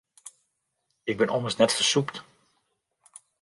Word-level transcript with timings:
Ik 1.11 1.17
bin 1.17 1.29
ommers 1.35 1.57
net 1.59 1.75
fersûpt. 1.77 2.15